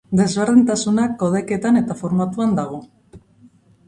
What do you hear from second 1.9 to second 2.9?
formatuan dago.